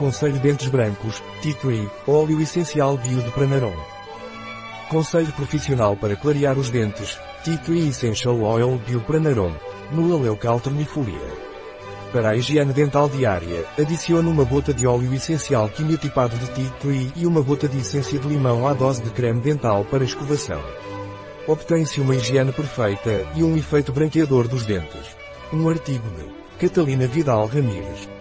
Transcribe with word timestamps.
Conselho 0.00 0.40
Dentes 0.40 0.66
Brancos, 0.68 1.22
Tea 1.42 1.52
Tree, 1.56 1.86
óleo 2.06 2.40
essencial 2.40 2.96
bio 2.96 3.20
de 3.20 3.30
Pranarom. 3.32 3.74
Conselho 4.88 5.30
profissional 5.34 5.94
para 5.94 6.16
clarear 6.16 6.56
os 6.58 6.70
dentes, 6.70 7.20
Tea 7.44 7.58
Tree 7.58 7.90
Essential 7.90 8.40
Oil 8.40 8.80
Bio 8.86 9.02
Pranarom, 9.02 9.52
Nulaleuca 9.92 10.48
alternifolia. 10.48 11.20
Para 12.14 12.30
a 12.30 12.34
higiene 12.34 12.72
dental 12.72 13.10
diária, 13.10 13.66
adicione 13.78 14.26
uma 14.26 14.42
gota 14.42 14.72
de 14.72 14.86
óleo 14.86 15.12
essencial 15.12 15.68
quimiotipado 15.68 16.34
de 16.34 16.50
tea 16.52 16.70
tree 16.80 17.12
e 17.14 17.26
uma 17.26 17.42
gota 17.42 17.68
de 17.68 17.76
essência 17.76 18.18
de 18.18 18.26
limão 18.26 18.66
à 18.66 18.72
dose 18.72 19.02
de 19.02 19.10
creme 19.10 19.42
dental 19.42 19.84
para 19.84 20.02
escovação. 20.02 20.62
Obtém-se 21.46 22.00
uma 22.00 22.16
higiene 22.16 22.52
perfeita 22.52 23.28
e 23.34 23.44
um 23.44 23.54
efeito 23.54 23.92
branqueador 23.92 24.48
dos 24.48 24.64
dentes. 24.64 25.14
Um 25.52 25.68
artigo 25.68 26.08
de 26.08 26.40
Catalina 26.58 27.06
Vidal 27.06 27.46
Ramírez, 27.46 28.08